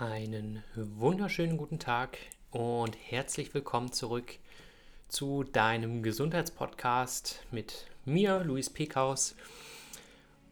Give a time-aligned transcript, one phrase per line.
[0.00, 2.18] Einen wunderschönen guten Tag
[2.52, 4.38] und herzlich willkommen zurück
[5.08, 9.34] zu deinem Gesundheitspodcast mit mir, Luis Pekaus.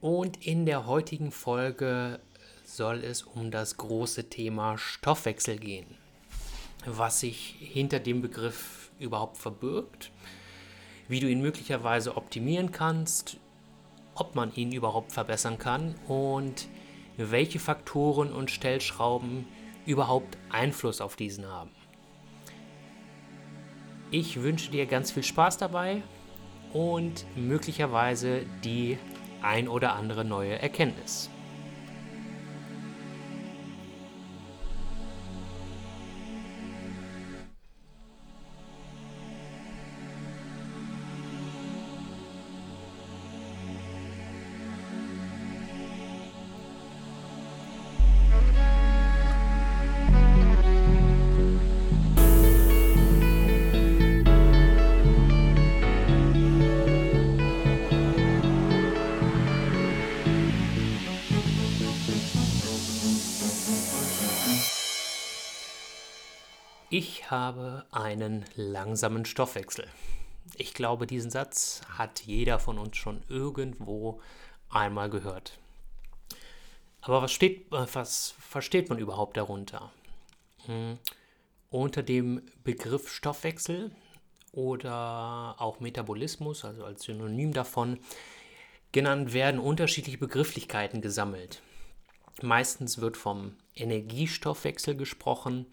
[0.00, 2.18] Und in der heutigen Folge
[2.64, 5.86] soll es um das große Thema Stoffwechsel gehen.
[6.84, 10.10] Was sich hinter dem Begriff überhaupt verbirgt,
[11.06, 13.36] wie du ihn möglicherweise optimieren kannst,
[14.16, 16.66] ob man ihn überhaupt verbessern kann und
[17.16, 19.46] welche Faktoren und Stellschrauben
[19.86, 21.70] überhaupt Einfluss auf diesen haben.
[24.10, 26.02] Ich wünsche dir ganz viel Spaß dabei
[26.72, 28.98] und möglicherweise die
[29.42, 31.30] ein oder andere neue Erkenntnis.
[66.98, 69.86] Ich habe einen langsamen Stoffwechsel.
[70.54, 74.22] Ich glaube, diesen Satz hat jeder von uns schon irgendwo
[74.70, 75.58] einmal gehört.
[77.02, 79.92] Aber was, steht, äh, was versteht man überhaupt darunter?
[80.64, 80.98] Hm.
[81.68, 83.90] Unter dem Begriff Stoffwechsel
[84.52, 87.98] oder auch Metabolismus, also als Synonym davon,
[88.92, 91.60] genannt werden unterschiedliche Begrifflichkeiten gesammelt.
[92.40, 95.66] Meistens wird vom Energiestoffwechsel gesprochen,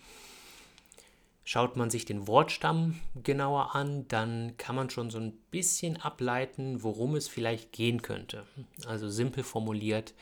[1.45, 6.83] Schaut man sich den Wortstamm genauer an, dann kann man schon so ein bisschen ableiten,
[6.83, 8.45] worum es vielleicht gehen könnte.
[8.85, 10.13] Also simpel formuliert,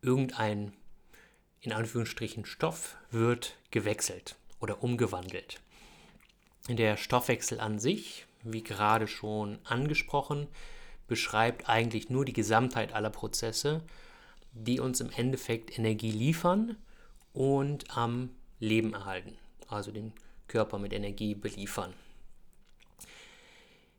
[0.00, 0.72] irgendein
[1.60, 5.60] in Anführungsstrichen Stoff wird gewechselt oder umgewandelt.
[6.68, 10.46] Der Stoffwechsel an sich, wie gerade schon angesprochen,
[11.06, 13.82] beschreibt eigentlich nur die Gesamtheit aller Prozesse,
[14.52, 16.76] die uns im Endeffekt Energie liefern
[17.32, 19.36] und am Leben erhalten,
[19.68, 20.12] also den
[20.50, 21.94] Körper mit Energie beliefern.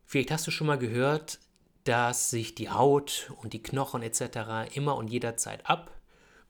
[0.05, 1.39] Vielleicht hast du schon mal gehört,
[1.85, 4.75] dass sich die Haut und die Knochen etc.
[4.75, 5.89] immer und jederzeit ab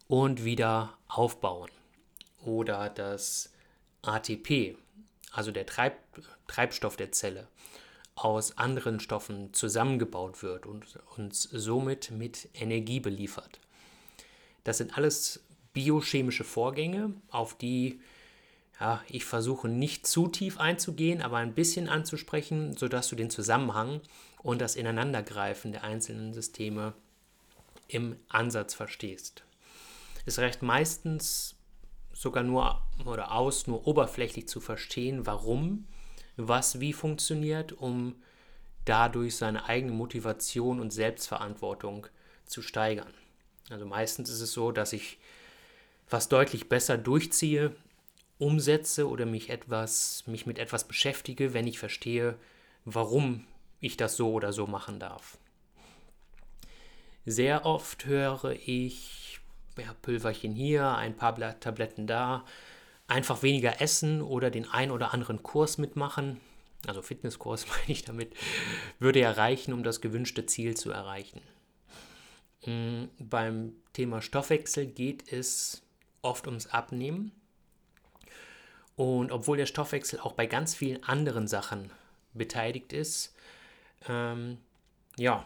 [0.07, 1.69] und wieder aufbauen.
[2.43, 3.53] Oder dass
[4.01, 4.75] ATP,
[5.31, 5.93] also der Treib
[6.47, 7.47] Treibstoff der Zelle,
[8.15, 13.59] aus anderen Stoffen zusammengebaut wird und uns somit mit Energie beliefert.
[14.63, 18.01] Das sind alles biochemische Vorgänge, auf die
[18.81, 24.01] ja, ich versuche nicht zu tief einzugehen, aber ein bisschen anzusprechen, sodass du den Zusammenhang
[24.41, 26.93] und das Ineinandergreifen der einzelnen Systeme
[27.87, 29.43] im Ansatz verstehst.
[30.25, 31.55] Es reicht meistens
[32.11, 35.85] sogar nur oder aus, nur oberflächlich zu verstehen, warum
[36.35, 38.15] was wie funktioniert, um
[38.85, 42.07] dadurch seine eigene Motivation und Selbstverantwortung
[42.45, 43.13] zu steigern.
[43.69, 45.19] Also meistens ist es so, dass ich
[46.09, 47.75] was deutlich besser durchziehe,
[48.41, 52.35] umsetze oder mich etwas, mich mit etwas beschäftige, wenn ich verstehe,
[52.85, 53.45] warum
[53.79, 55.37] ich das so oder so machen darf.
[57.23, 59.39] Sehr oft höre ich
[59.77, 62.43] ja, Pülverchen hier, ein paar Tabletten da,
[63.07, 66.41] einfach weniger essen oder den ein oder anderen Kurs mitmachen,
[66.87, 68.33] also Fitnesskurs meine ich damit,
[68.97, 71.41] würde ja reichen, um das gewünschte Ziel zu erreichen.
[72.65, 75.83] Mm, beim Thema Stoffwechsel geht es
[76.23, 77.33] oft ums Abnehmen
[78.95, 81.91] und obwohl der Stoffwechsel auch bei ganz vielen anderen Sachen
[82.33, 83.35] beteiligt ist,
[84.07, 84.57] ähm,
[85.17, 85.45] ja,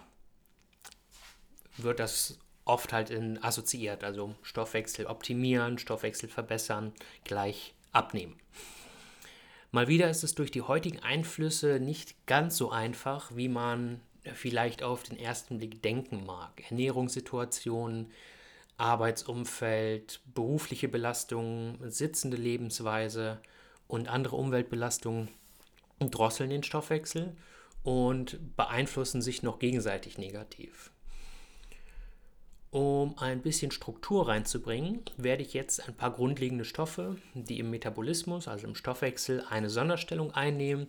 [1.78, 4.04] wird das oft halt in, assoziiert.
[4.04, 8.40] Also Stoffwechsel optimieren, Stoffwechsel verbessern, gleich abnehmen.
[9.72, 14.02] Mal wieder ist es durch die heutigen Einflüsse nicht ganz so einfach, wie man
[14.34, 16.64] vielleicht auf den ersten Blick denken mag.
[16.70, 18.12] Ernährungssituationen,
[18.78, 23.40] Arbeitsumfeld, berufliche Belastungen, sitzende Lebensweise
[23.88, 25.30] und andere Umweltbelastungen
[26.00, 27.36] drosseln den Stoffwechsel
[27.84, 30.92] und beeinflussen sich noch gegenseitig negativ.
[32.72, 38.50] Um ein bisschen Struktur reinzubringen, werde ich jetzt ein paar grundlegende Stoffe, die im Metabolismus,
[38.50, 40.88] also im Stoffwechsel, eine Sonderstellung einnehmen,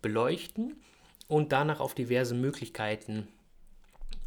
[0.00, 0.80] beleuchten
[1.28, 3.28] und danach auf diverse Möglichkeiten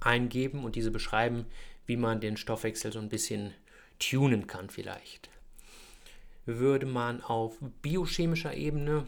[0.01, 1.45] eingeben und diese beschreiben,
[1.89, 3.51] wie man den Stoffwechsel so ein bisschen
[3.97, 5.27] tunen kann vielleicht.
[6.45, 9.07] Würde man auf biochemischer Ebene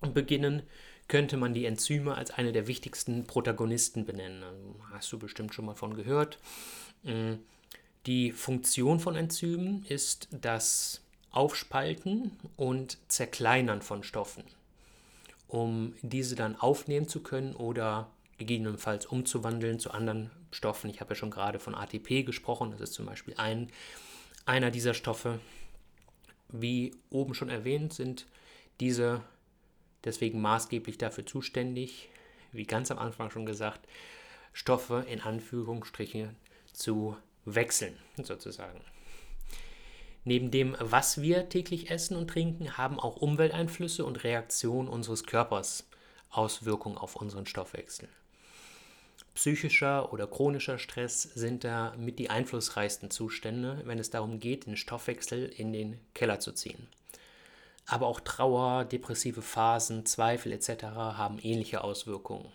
[0.00, 0.62] beginnen,
[1.08, 4.44] könnte man die Enzyme als eine der wichtigsten Protagonisten benennen.
[4.44, 6.38] Also hast du bestimmt schon mal von gehört.
[7.02, 7.34] Mm,
[8.06, 11.02] die Funktion von Enzymen ist das
[11.32, 14.44] Aufspalten und Zerkleinern von Stoffen,
[15.48, 18.08] um diese dann aufnehmen zu können oder
[18.38, 20.90] gegebenenfalls umzuwandeln zu anderen Stoffen.
[20.90, 23.70] Ich habe ja schon gerade von ATP gesprochen, das ist zum Beispiel ein,
[24.46, 25.40] einer dieser Stoffe.
[26.48, 28.26] Wie oben schon erwähnt, sind
[28.80, 29.22] diese
[30.04, 32.08] deswegen maßgeblich dafür zuständig,
[32.52, 33.86] wie ganz am Anfang schon gesagt,
[34.52, 36.36] Stoffe in Anführungsstrichen
[36.72, 38.80] zu wechseln, sozusagen.
[40.24, 45.88] Neben dem, was wir täglich essen und trinken, haben auch Umwelteinflüsse und Reaktionen unseres Körpers
[46.30, 48.08] Auswirkungen auf unseren Stoffwechsel.
[49.38, 54.76] Psychischer oder chronischer Stress sind da mit die einflussreichsten Zustände, wenn es darum geht, den
[54.76, 56.88] Stoffwechsel in den Keller zu ziehen.
[57.86, 60.82] Aber auch Trauer, depressive Phasen, Zweifel etc.
[60.82, 62.50] haben ähnliche Auswirkungen.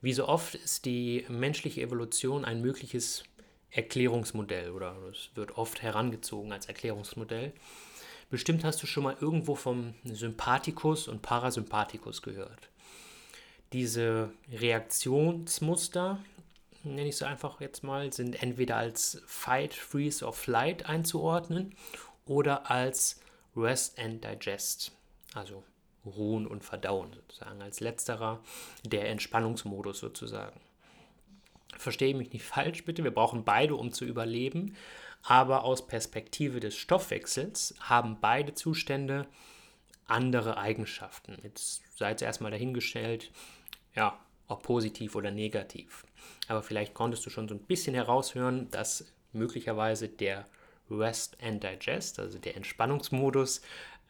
[0.00, 3.24] Wie so oft ist die menschliche Evolution ein mögliches
[3.72, 7.52] Erklärungsmodell oder es wird oft herangezogen als Erklärungsmodell.
[8.30, 12.68] Bestimmt hast du schon mal irgendwo vom Sympathikus und Parasympathikus gehört.
[13.76, 16.18] Diese Reaktionsmuster,
[16.82, 21.76] nenne ich sie einfach jetzt mal, sind entweder als Fight, Freeze or Flight einzuordnen
[22.24, 23.20] oder als
[23.54, 24.92] Rest and Digest,
[25.34, 25.62] also
[26.06, 27.60] Ruhen und Verdauen sozusagen.
[27.60, 28.42] Als letzterer
[28.82, 30.58] der Entspannungsmodus sozusagen.
[31.76, 33.04] Verstehe mich nicht falsch, bitte.
[33.04, 34.74] Wir brauchen beide, um zu überleben.
[35.22, 39.26] Aber aus Perspektive des Stoffwechsels haben beide Zustände
[40.06, 41.36] andere Eigenschaften.
[41.42, 43.30] Jetzt seid ihr erstmal dahingestellt,
[43.96, 46.04] ja, ob positiv oder negativ.
[46.48, 50.46] Aber vielleicht konntest du schon so ein bisschen heraushören, dass möglicherweise der
[50.90, 53.60] Rest and Digest, also der Entspannungsmodus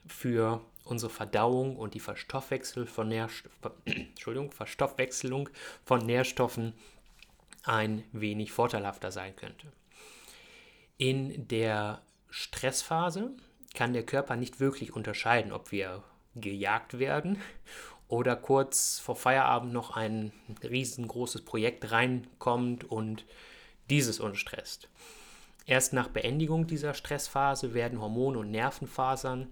[0.07, 3.11] für unsere Verdauung und die Verstoffwechsel von
[3.85, 5.49] Entschuldigung, Verstoffwechselung
[5.85, 6.75] von Nährstoffen
[7.65, 9.73] ein wenig vorteilhafter sein könnte.
[10.99, 13.33] In der Stressphase
[13.75, 16.03] kann der Körper nicht wirklich unterscheiden, ob wir
[16.35, 17.43] gejagt werden
[18.09, 20.33] oder kurz vor Feierabend noch ein
[20.63, 23.25] riesengroßes Projekt reinkommt und
[23.91, 24.89] dieses uns stresst.
[25.67, 29.49] Erst nach Beendigung dieser Stressphase werden Hormone und Nervenfasern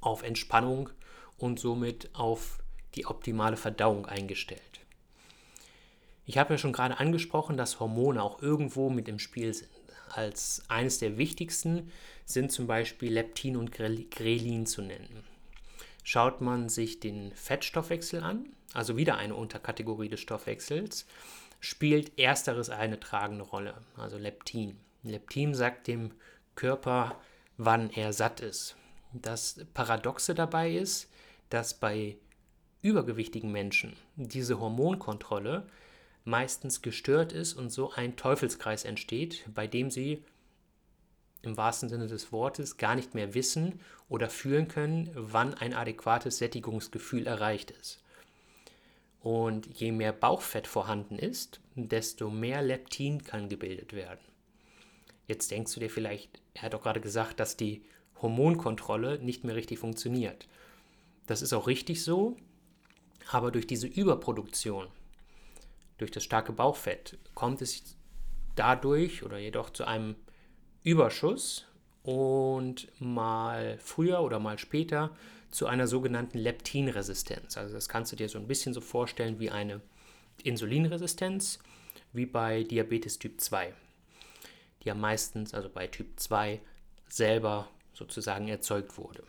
[0.00, 0.90] auf Entspannung
[1.38, 2.58] und somit auf
[2.96, 4.80] die optimale Verdauung eingestellt.
[6.26, 9.70] Ich habe ja schon gerade angesprochen, dass Hormone auch irgendwo mit im Spiel sind.
[10.08, 11.90] Als eines der wichtigsten
[12.24, 15.24] sind zum Beispiel Leptin und Grelin zu nennen.
[16.02, 21.06] Schaut man sich den Fettstoffwechsel an, also wieder eine Unterkategorie des Stoffwechsels,
[21.60, 24.78] spielt ersteres eine tragende Rolle, also Leptin.
[25.02, 26.12] Leptin sagt dem
[26.54, 27.20] Körper,
[27.56, 28.76] wann er satt ist.
[29.12, 31.10] Das Paradoxe dabei ist,
[31.48, 32.16] dass bei
[32.82, 35.66] übergewichtigen Menschen diese Hormonkontrolle
[36.24, 40.24] meistens gestört ist und so ein Teufelskreis entsteht, bei dem sie
[41.42, 46.38] im wahrsten Sinne des Wortes gar nicht mehr wissen oder fühlen können, wann ein adäquates
[46.38, 48.02] Sättigungsgefühl erreicht ist.
[49.20, 54.20] Und je mehr Bauchfett vorhanden ist, desto mehr Leptin kann gebildet werden.
[55.26, 57.82] Jetzt denkst du dir vielleicht, er hat doch gerade gesagt, dass die
[58.20, 60.48] Hormonkontrolle nicht mehr richtig funktioniert.
[61.26, 62.36] Das ist auch richtig so,
[63.30, 64.88] aber durch diese Überproduktion
[66.00, 67.82] durch das starke Bauchfett kommt es
[68.54, 70.16] dadurch oder jedoch zu einem
[70.82, 71.66] Überschuss
[72.02, 75.14] und mal früher oder mal später
[75.50, 77.56] zu einer sogenannten Leptinresistenz.
[77.56, 79.80] Also das kannst du dir so ein bisschen so vorstellen wie eine
[80.42, 81.58] Insulinresistenz,
[82.12, 83.74] wie bei Diabetes Typ 2,
[84.82, 86.60] die ja meistens, also bei Typ 2,
[87.08, 89.22] selber sozusagen erzeugt wurde.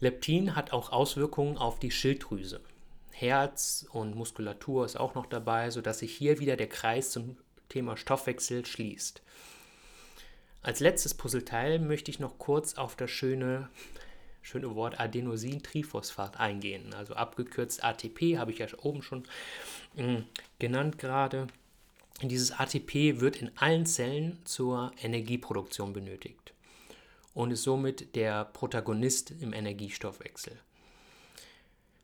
[0.00, 2.60] Leptin hat auch Auswirkungen auf die Schilddrüse.
[3.10, 7.36] Herz und Muskulatur ist auch noch dabei, sodass sich hier wieder der Kreis zum
[7.68, 9.22] Thema Stoffwechsel schließt.
[10.62, 13.68] Als letztes Puzzleteil möchte ich noch kurz auf das schöne,
[14.42, 19.24] schöne Wort Adenosintriphosphat eingehen, also abgekürzt ATP, habe ich ja oben schon
[19.96, 20.22] mm,
[20.60, 21.48] genannt gerade.
[22.22, 26.52] Dieses ATP wird in allen Zellen zur Energieproduktion benötigt
[27.34, 30.60] und ist somit der Protagonist im Energiestoffwechsel.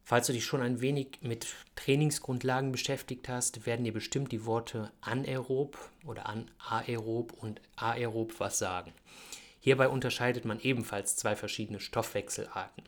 [0.08, 4.90] Falls du dich schon ein wenig mit Trainingsgrundlagen beschäftigt hast, werden dir bestimmt die Worte
[5.02, 8.94] anaerob oder anaerob und aerob was sagen.
[9.60, 12.84] Hierbei unterscheidet man ebenfalls zwei verschiedene Stoffwechselarten.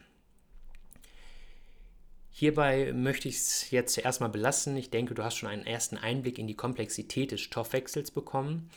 [2.31, 4.75] Hierbei möchte ich es jetzt zuerst mal belassen.
[4.79, 8.71] Ich denke, du hast schon einen ersten Einblick in die Komplexität des Stoffwechsels bekommen.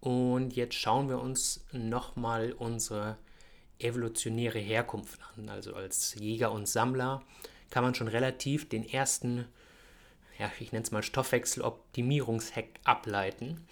[0.00, 3.18] Und jetzt schauen wir uns nochmal unsere
[3.78, 5.50] evolutionäre Herkunft an.
[5.50, 7.22] Also als Jäger und Sammler
[7.72, 9.46] kann man schon relativ den ersten,
[10.38, 13.66] ja, ich nenne es mal Stoffwechseloptimierungshack ableiten.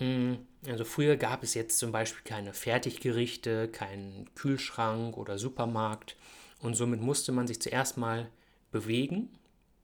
[0.00, 0.34] Mm,
[0.66, 6.16] also früher gab es jetzt zum Beispiel keine Fertiggerichte, keinen Kühlschrank oder Supermarkt
[6.58, 8.28] und somit musste man sich zuerst mal
[8.72, 9.30] bewegen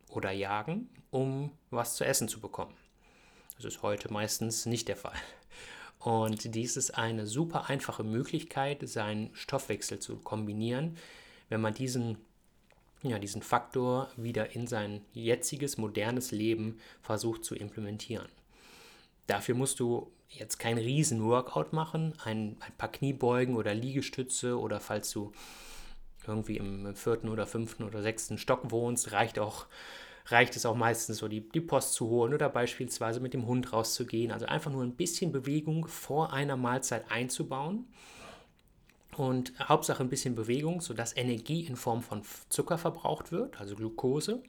[0.08, 2.75] oder jagen, um was zu essen zu bekommen.
[3.54, 5.20] Das ist heute meistens nicht der Fall.
[6.00, 10.96] Und dies ist eine super einfache Möglichkeit, seinen Stoffwechsel zu kombinieren,
[11.49, 12.18] wenn man diesen,
[13.04, 18.28] ja, diesen Faktor wieder in sein jetziges, modernes Leben versucht zu implementieren.
[19.26, 25.11] Dafür musst du jetzt kein Riesen-Workout machen, ein, ein paar Kniebeugen oder Liegestütze oder falls
[25.11, 25.32] du
[26.26, 29.66] irgendwie im vierten oder fünften oder sechsten Stock wohnst, reicht auch
[30.26, 33.73] reicht es auch meistens so, die, die Post zu holen oder beispielsweise mit dem Hund
[33.73, 34.32] rauszugehen.
[34.32, 37.87] Also einfach nur ein bisschen Bewegung vor einer Mahlzeit einzubauen.
[39.16, 44.42] Und Hauptsache ein bisschen Bewegung, sodass Energie in Form von Zucker verbraucht wird, also Glucose.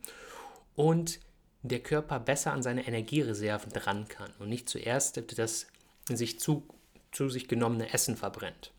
[0.75, 1.19] Und
[1.61, 5.67] der Körper besser an seine Energiereserven dran kann und nicht zuerst das
[6.07, 6.67] sich zu,
[7.11, 8.71] zu sich genommene Essen verbrennt.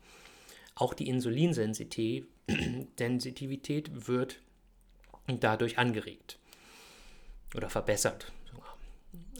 [0.75, 2.29] Auch die Insulinsensitivität
[4.07, 4.39] wird
[5.27, 6.39] dadurch angeregt
[7.55, 8.31] oder verbessert.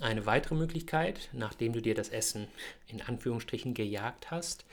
[0.02, 2.48] Eine weitere Möglichkeit, nachdem du dir das Essen
[2.88, 4.66] in Anführungsstrichen gejagt hast,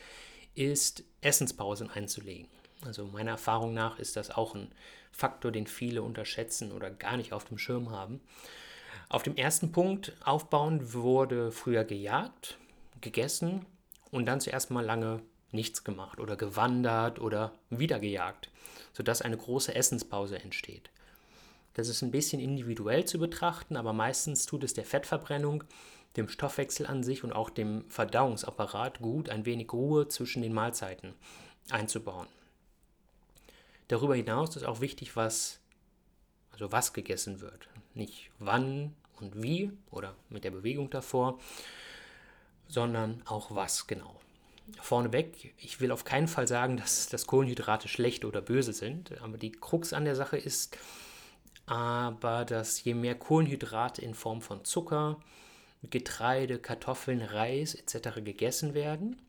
[0.54, 2.48] ist Essenspausen einzulegen.
[2.84, 4.70] Also meiner Erfahrung nach ist das auch ein
[5.10, 8.20] Faktor, den viele unterschätzen oder gar nicht auf dem Schirm haben.
[9.08, 12.58] Auf dem ersten Punkt aufbauen wurde früher gejagt,
[13.00, 13.64] gegessen
[14.10, 18.50] und dann zuerst mal lange nichts gemacht oder gewandert oder wieder gejagt,
[18.92, 20.90] sodass eine große Essenspause entsteht.
[21.74, 25.64] Das ist ein bisschen individuell zu betrachten, aber meistens tut es der Fettverbrennung,
[26.16, 31.14] dem Stoffwechsel an sich und auch dem Verdauungsapparat gut, ein wenig Ruhe zwischen den Mahlzeiten
[31.70, 32.28] einzubauen.
[33.88, 35.60] Darüber hinaus ist auch wichtig, was,
[36.52, 37.68] also was gegessen wird.
[37.94, 41.38] Nicht wann und wie oder mit der Bewegung davor,
[42.68, 44.20] sondern auch was genau.
[44.80, 49.36] Vorneweg, ich will auf keinen Fall sagen, dass, dass Kohlenhydrate schlecht oder böse sind, aber
[49.36, 50.78] die Krux an der Sache ist,
[51.66, 55.20] aber dass je mehr Kohlenhydrate in Form von Zucker,
[55.90, 58.22] Getreide, Kartoffeln, Reis etc.
[58.24, 59.20] gegessen werden,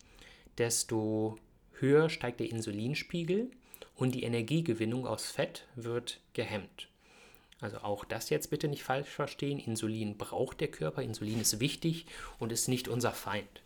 [0.57, 1.37] desto
[1.79, 3.51] höher steigt der Insulinspiegel
[3.95, 6.89] und die Energiegewinnung aus Fett wird gehemmt.
[7.61, 9.59] Also auch das jetzt bitte nicht falsch verstehen.
[9.59, 12.05] Insulin braucht der Körper, Insulin ist wichtig
[12.37, 13.61] und ist nicht unser Feind.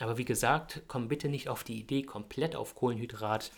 [0.00, 3.50] Aber wie gesagt, komm bitte nicht auf die Idee, komplett auf Kohlenhydrat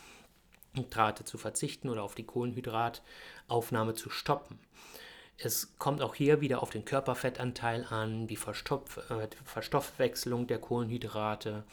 [0.74, 4.58] Hydrate zu verzichten oder auf die Kohlenhydrataufnahme zu stoppen.
[5.42, 11.64] Es kommt auch hier wieder auf den Körperfettanteil an, die Verstopf äh, Verstoffwechselung der Kohlenhydrate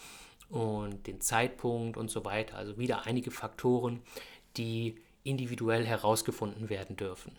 [0.49, 2.57] und den Zeitpunkt und so weiter.
[2.57, 4.01] Also wieder einige Faktoren,
[4.55, 7.33] die individuell herausgefunden werden dürfen.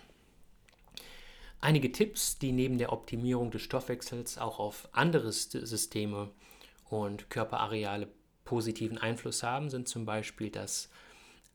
[1.61, 6.31] Einige Tipps, die neben der Optimierung des Stoffwechsels auch auf andere Systeme
[6.91, 8.09] und Körperareale
[8.45, 10.91] positiven Einfluss haben, sind zum Beispiel das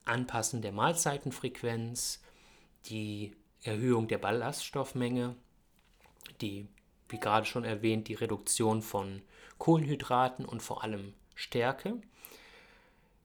[0.04, 2.20] Anpassen der Mahlzeitenfrequenz,
[2.86, 3.32] die
[3.64, 5.34] Erhöhung der Ballaststoffmenge,
[6.40, 6.68] die,
[7.08, 9.22] wie gerade schon erwähnt, die Reduktion von
[9.58, 12.00] Kohlenhydraten und vor allem Stärke.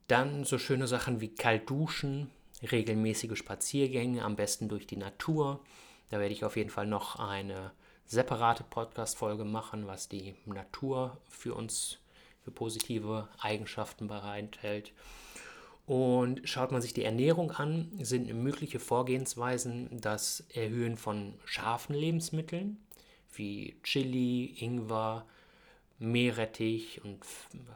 [0.08, 2.32] Dann so schöne Sachen wie kalt duschen,
[2.64, 5.60] regelmäßige Spaziergänge, am besten durch die Natur.
[6.10, 7.72] Da werde ich auf jeden Fall noch eine
[8.06, 12.00] separate Podcast-Folge machen, was die Natur für uns
[12.44, 14.94] für positive Eigenschaften bereithält.
[15.90, 22.78] Und schaut man sich die Ernährung an, sind mögliche Vorgehensweisen das Erhöhen von scharfen Lebensmitteln
[23.34, 25.26] wie Chili, Ingwer,
[25.98, 27.26] Meerrettich und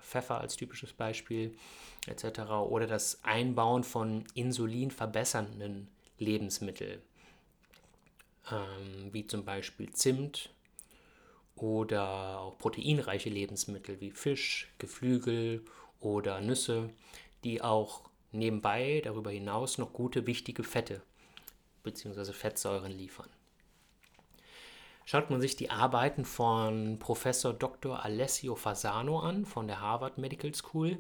[0.04, 1.58] Pfeffer als typisches Beispiel
[2.06, 2.52] etc.
[2.52, 5.88] oder das Einbauen von insulinverbessernden
[6.20, 7.02] Lebensmitteln,
[8.52, 10.52] ähm, wie zum Beispiel Zimt
[11.56, 15.66] oder auch proteinreiche Lebensmittel wie Fisch, Geflügel
[16.00, 16.92] oder Nüsse
[17.44, 21.02] die auch nebenbei darüber hinaus noch gute, wichtige Fette
[21.84, 22.34] bzw.
[22.34, 23.30] Fettsäuren liefern.
[25.06, 28.04] Schaut man sich die Arbeiten von Professor Dr.
[28.04, 30.98] Alessio Fasano an von der Harvard Medical School,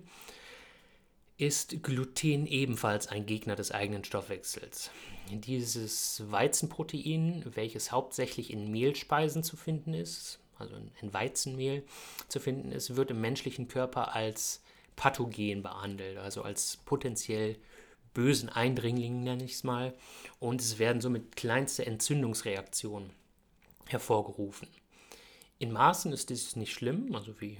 [1.38, 4.91] ist Gluten ebenfalls ein Gegner des eigenen Stoffwechsels.
[5.31, 11.83] Dieses Weizenprotein, welches hauptsächlich in Mehlspeisen zu finden ist, also in Weizenmehl
[12.27, 14.62] zu finden ist, wird im menschlichen Körper als
[14.95, 17.57] pathogen behandelt, also als potenziell
[18.13, 19.93] bösen Eindringling nenne ich es mal.
[20.39, 23.12] Und es werden somit kleinste Entzündungsreaktionen
[23.88, 24.67] hervorgerufen.
[25.59, 27.57] In Maßen ist dies nicht schlimm, also wie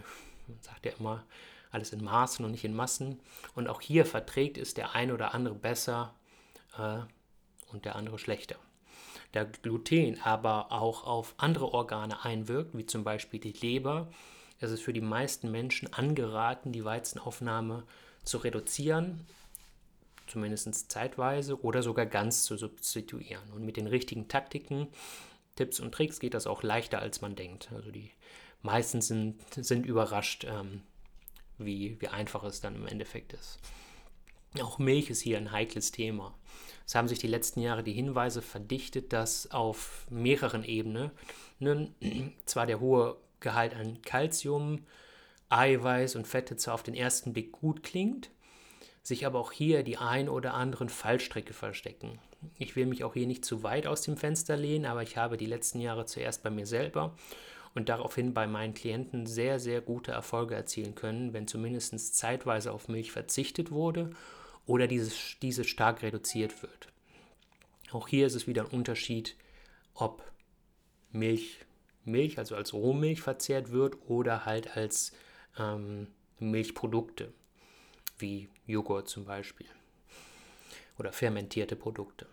[0.48, 1.26] man sagt ja immer,
[1.72, 3.20] alles in Maßen und nicht in Massen.
[3.56, 6.14] Und auch hier verträgt es der eine oder andere besser
[6.78, 7.00] äh,
[7.72, 8.58] und der andere schlechter.
[9.32, 14.12] Da Gluten aber auch auf andere Organe einwirkt, wie zum Beispiel die Leber,
[14.64, 17.84] es ist für die meisten Menschen angeraten, die Weizenaufnahme
[18.24, 19.26] zu reduzieren,
[20.28, 23.52] zumindest zeitweise oder sogar ganz zu substituieren.
[23.54, 24.88] Und mit den richtigen Taktiken,
[25.56, 27.72] Tipps und Tricks geht das auch leichter, als man denkt.
[27.76, 28.12] Also die
[28.62, 30.82] meisten sind, sind überrascht, ähm,
[31.58, 33.60] wie, wie einfach es dann im Endeffekt ist.
[34.62, 36.34] Auch Milch ist hier ein heikles Thema.
[36.88, 41.12] Es haben sich die letzten Jahre die Hinweise verdichtet, dass auf mehreren Ebenen
[42.46, 44.86] zwar der hohe Gehalt an Kalzium,
[45.50, 48.32] Eiweiß und Fette zwar auf den ersten Blick gut klingt,
[49.04, 52.20] sich aber auch hier die ein oder anderen Fallstricke verstecken.
[52.58, 55.38] Ich will mich auch hier nicht zu weit aus dem Fenster lehnen, aber ich habe
[55.38, 57.16] die letzten Jahre zuerst bei mir selber
[57.76, 62.88] und daraufhin bei meinen Klienten sehr, sehr gute Erfolge erzielen können, wenn zumindest zeitweise auf
[62.88, 64.12] Milch verzichtet wurde
[64.66, 66.88] oder dieses, diese stark reduziert wird.
[67.92, 69.36] Auch hier ist es wieder ein Unterschied,
[69.94, 70.24] ob
[71.12, 71.60] Milch,
[72.06, 75.12] Milch, also als Rohmilch verzehrt wird oder halt als
[75.58, 76.08] ähm,
[76.40, 77.34] Milchprodukte,
[78.18, 79.68] wie Joghurt zum Beispiel
[80.98, 82.28] oder fermentierte Produkte.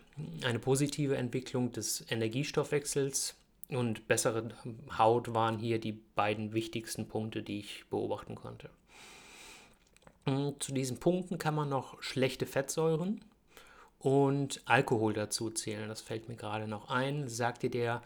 [0.44, 3.36] Eine positive Entwicklung des Energiestoffwechsels
[3.68, 4.50] und bessere
[4.98, 8.70] Haut waren hier die beiden wichtigsten Punkte, die ich beobachten konnte.
[10.58, 13.24] Zu diesen Punkten kann man noch schlechte Fettsäuren
[13.98, 15.88] und Alkohol dazu zählen.
[15.88, 17.28] Das fällt mir gerade noch ein.
[17.28, 18.02] Sagt dir der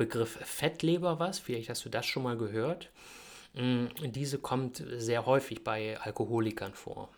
[0.00, 1.40] Begriff Fettleber was?
[1.40, 2.88] Vielleicht hast du das schon mal gehört.
[3.52, 7.10] Mm, diese kommt sehr häufig bei Alkoholikern vor.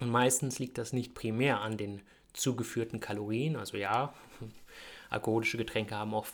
[0.00, 2.02] Und meistens liegt das nicht primär an den
[2.32, 3.54] zugeführten Kalorien.
[3.54, 4.12] Also ja,
[5.10, 6.26] alkoholische Getränke haben auch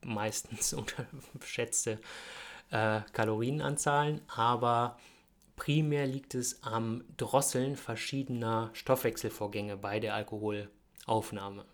[0.00, 0.72] meistens
[1.34, 2.00] unterschätzte
[2.70, 4.98] äh, Kalorienanzahlen, aber
[5.54, 11.66] primär liegt es am Drosseln verschiedener Stoffwechselvorgänge bei der Alkoholaufnahme.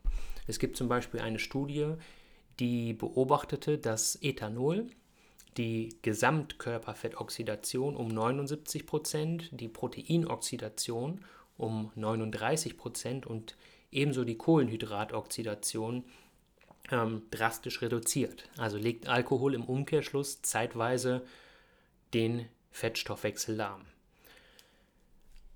[0.49, 1.95] Es gibt zum Beispiel eine Studie,
[2.61, 4.87] die beobachtete, dass Ethanol
[5.57, 11.25] die Gesamtkörperfettoxidation um 79 Prozent, die Proteinoxidation
[11.57, 13.57] um 39 Prozent und
[13.91, 16.05] ebenso die Kohlenhydratoxidation
[16.93, 18.49] ähm, drastisch reduziert.
[18.57, 21.23] Also legt Alkohol im Umkehrschluss zeitweise
[22.15, 23.83] den Fettstoffwechsel lahm.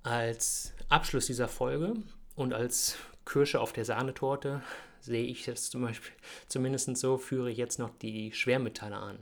[0.02, 1.94] Als Abschluss dieser Folge
[2.34, 4.62] und als Kirsche auf der Sahnetorte
[5.04, 6.12] sehe ich das zum Beispiel,
[6.48, 9.18] zumindest so, führe ich jetzt noch die Schwermetalle an.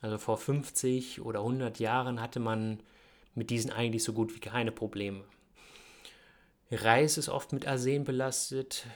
[0.00, 2.80] Also vor 50 oder 100 Jahren hatte man
[3.34, 5.24] mit diesen eigentlich so gut wie keine Probleme.
[6.70, 8.86] Reis ist oft mit Arsen belastet,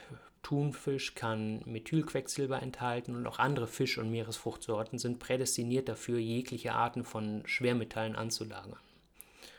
[0.43, 7.05] Thunfisch kann Methylquecksilber enthalten und auch andere Fisch- und Meeresfruchtsorten sind prädestiniert dafür, jegliche Arten
[7.05, 8.79] von Schwermetallen anzulagern.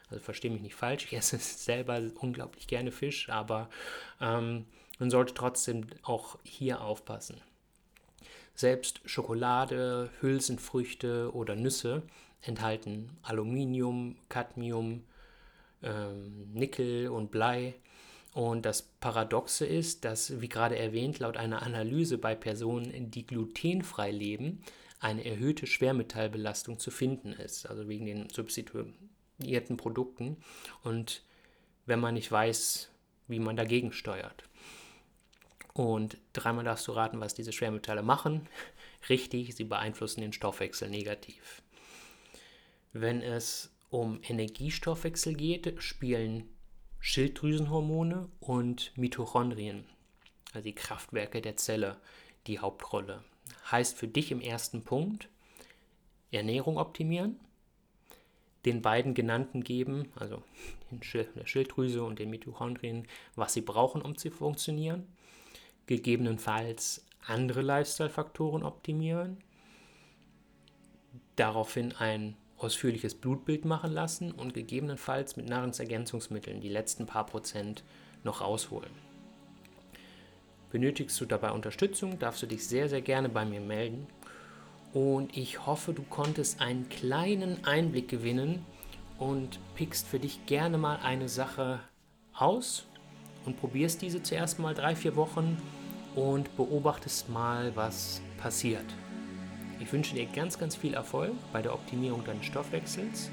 [0.09, 3.69] Also verstehe mich nicht falsch, ich esse selber unglaublich gerne Fisch, aber
[4.19, 4.65] ähm,
[5.01, 7.41] man sollte trotzdem auch hier aufpassen.
[8.53, 12.03] Selbst Schokolade, Hülsenfrüchte oder Nüsse
[12.43, 15.03] enthalten Aluminium, Cadmium,
[15.81, 17.73] ähm, Nickel und Blei.
[18.33, 24.11] Und das Paradoxe ist, dass, wie gerade erwähnt, laut einer Analyse bei Personen, die glutenfrei
[24.11, 24.61] leben,
[24.99, 30.37] eine erhöhte Schwermetallbelastung zu finden ist, also wegen den substituierten Produkten.
[30.83, 31.23] Und
[31.87, 32.91] wenn man nicht weiß,
[33.27, 34.43] wie man dagegen steuert.
[35.73, 38.47] Und dreimal darfst du raten, was diese Schwermetalle machen.
[39.09, 41.61] Richtig, sie beeinflussen den Stoffwechsel negativ.
[42.93, 46.49] Wenn es um Energiestoffwechsel geht, spielen
[46.99, 49.85] Schilddrüsenhormone und Mitochondrien,
[50.53, 51.97] also die Kraftwerke der Zelle,
[52.47, 53.23] die Hauptrolle.
[53.71, 55.29] Heißt für dich im ersten Punkt
[56.31, 57.39] Ernährung optimieren,
[58.65, 60.43] den beiden genannten geben, also
[60.91, 65.07] der Schilddrüse und den Mitochondrien, was sie brauchen, um zu funktionieren,
[65.87, 69.37] gegebenenfalls andere Lifestyle-Faktoren optimieren,
[71.35, 77.83] daraufhin ein ausführliches Blutbild machen lassen und gegebenenfalls mit Nahrungsergänzungsmitteln die letzten paar Prozent
[78.23, 78.91] noch rausholen.
[80.71, 84.07] Benötigst du dabei Unterstützung, darfst du dich sehr, sehr gerne bei mir melden.
[84.93, 88.65] Und ich hoffe, du konntest einen kleinen Einblick gewinnen
[89.17, 91.79] und pickst für dich gerne mal eine Sache
[92.33, 92.85] aus
[93.45, 95.57] und probierst diese zuerst mal drei, vier Wochen
[96.15, 98.85] und beobachtest mal, was passiert.
[99.79, 103.29] Ich wünsche dir ganz, ganz viel Erfolg bei der Optimierung deines Stoffwechsels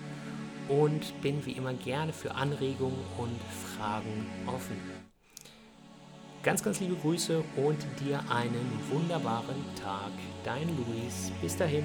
[0.69, 3.41] und bin wie immer gerne für Anregungen und
[3.77, 4.77] Fragen offen.
[6.43, 10.13] Ganz, ganz liebe Grüße und dir einen wunderbaren Tag.
[10.45, 11.33] Dein Luis.
[11.43, 11.85] Bis dahin.